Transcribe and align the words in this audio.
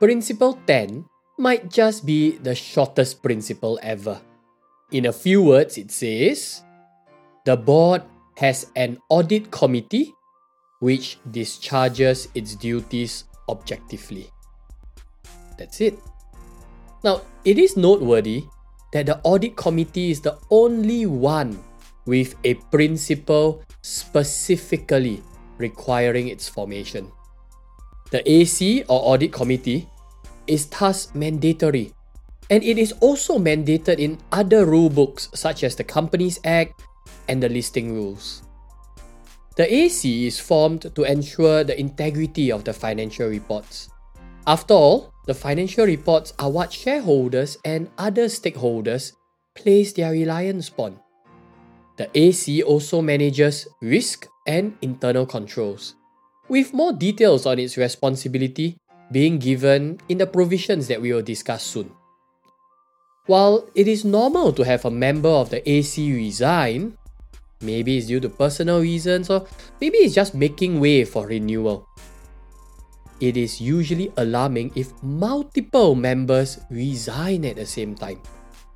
Principle 0.00 0.56
10 0.64 1.04
might 1.36 1.68
just 1.68 2.08
be 2.08 2.40
the 2.40 2.54
shortest 2.54 3.20
principle 3.20 3.78
ever. 3.82 4.16
In 4.96 5.04
a 5.04 5.12
few 5.12 5.44
words, 5.44 5.76
it 5.76 5.92
says 5.92 6.64
the 7.44 7.54
board 7.54 8.00
has 8.40 8.72
an 8.76 8.96
audit 9.10 9.52
committee 9.52 10.14
which 10.80 11.20
discharges 11.30 12.32
its 12.34 12.56
duties 12.56 13.28
objectively. 13.46 14.32
That's 15.58 15.82
it. 15.82 16.00
Now, 17.04 17.20
it 17.44 17.58
is 17.60 17.76
noteworthy 17.76 18.44
that 18.96 19.04
the 19.04 19.20
audit 19.20 19.54
committee 19.54 20.12
is 20.12 20.22
the 20.22 20.40
only 20.48 21.04
one 21.04 21.60
with 22.06 22.36
a 22.44 22.54
principle 22.72 23.62
specifically 23.82 25.22
requiring 25.58 26.28
its 26.28 26.48
formation. 26.48 27.12
The 28.10 28.22
AC 28.30 28.82
or 28.88 29.14
audit 29.14 29.32
committee 29.32 29.88
is 30.46 30.66
thus 30.66 31.14
mandatory 31.14 31.92
and 32.50 32.64
it 32.64 32.76
is 32.76 32.92
also 33.00 33.38
mandated 33.38 33.98
in 33.98 34.18
other 34.32 34.66
rule 34.66 34.90
books 34.90 35.30
such 35.34 35.62
as 35.62 35.76
the 35.76 35.84
Companies 35.84 36.40
Act 36.44 36.82
and 37.28 37.40
the 37.40 37.48
listing 37.48 37.94
rules. 37.94 38.42
The 39.56 39.72
AC 39.72 40.26
is 40.26 40.40
formed 40.40 40.90
to 40.94 41.02
ensure 41.04 41.62
the 41.62 41.78
integrity 41.78 42.50
of 42.50 42.64
the 42.64 42.72
financial 42.72 43.28
reports. 43.28 43.88
After 44.46 44.74
all, 44.74 45.12
the 45.26 45.34
financial 45.34 45.86
reports 45.86 46.32
are 46.38 46.50
what 46.50 46.72
shareholders 46.72 47.58
and 47.64 47.88
other 47.98 48.26
stakeholders 48.26 49.12
place 49.54 49.92
their 49.92 50.12
reliance 50.12 50.68
upon. 50.68 50.98
The 51.98 52.10
AC 52.14 52.62
also 52.62 53.02
manages 53.02 53.68
risk 53.82 54.26
and 54.46 54.76
internal 54.82 55.26
controls, 55.26 55.94
with 56.50 56.74
more 56.74 56.92
details 56.92 57.46
on 57.46 57.58
its 57.58 57.78
responsibility 57.78 58.76
being 59.12 59.38
given 59.38 59.98
in 60.08 60.18
the 60.18 60.26
provisions 60.26 60.88
that 60.88 61.00
we 61.00 61.12
will 61.12 61.22
discuss 61.22 61.62
soon. 61.62 61.90
While 63.26 63.70
it 63.74 63.86
is 63.86 64.04
normal 64.04 64.52
to 64.54 64.64
have 64.64 64.84
a 64.84 64.90
member 64.90 65.30
of 65.30 65.50
the 65.50 65.62
AC 65.62 66.12
resign, 66.12 66.98
maybe 67.62 67.96
it's 67.96 68.08
due 68.08 68.18
to 68.20 68.28
personal 68.28 68.80
reasons 68.80 69.30
or 69.30 69.46
maybe 69.80 69.98
it's 69.98 70.14
just 70.14 70.34
making 70.34 70.80
way 70.80 71.04
for 71.04 71.26
renewal 71.26 71.86
it 73.20 73.36
is 73.36 73.60
usually 73.60 74.10
alarming 74.16 74.72
if 74.74 74.90
multiple 75.02 75.94
members 75.94 76.58
resign 76.70 77.44
at 77.44 77.56
the 77.56 77.66
same 77.66 77.94
time. 77.94 78.18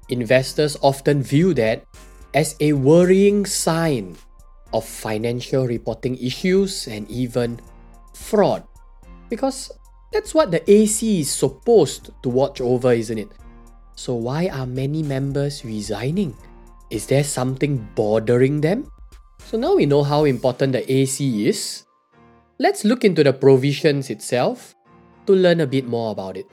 Investors 0.09 0.77
often 0.83 1.23
view 1.23 1.55
that 1.55 1.85
as 2.35 2.55
a 2.61 2.73
worrying 2.75 3.47
sign 3.47 4.17
of 4.75 4.85
financial 4.85 5.67
reporting 5.67 6.19
issues 6.19 6.89
and 6.91 7.09
even 7.09 7.63
fraud. 8.13 8.67
Because 9.31 9.71
that's 10.13 10.35
what 10.35 10.51
the 10.51 10.61
AC 10.69 11.21
is 11.21 11.31
supposed 11.31 12.11
to 12.23 12.29
watch 12.29 12.61
over, 12.61 12.93
isn't 12.93 13.19
it? 13.19 13.31
So, 13.95 14.15
why 14.15 14.51
are 14.51 14.67
many 14.67 15.03
members 15.03 15.65
resigning? 15.65 16.37
Is 16.91 17.07
there 17.07 17.23
something 17.23 17.89
bothering 17.95 18.61
them? 18.61 18.91
So, 19.39 19.57
now 19.57 19.77
we 19.77 19.87
know 19.87 20.03
how 20.03 20.25
important 20.25 20.75
the 20.75 20.83
AC 20.91 21.47
is 21.47 21.85
Let's 22.55 22.85
look 22.85 23.03
into 23.03 23.25
the 23.25 23.33
provisions 23.33 24.11
itself 24.11 24.77
to 25.27 25.35
learn 25.35 25.59
a 25.61 25.67
bit 25.67 25.89
more 25.89 26.13
about 26.13 26.37
it. 26.37 26.47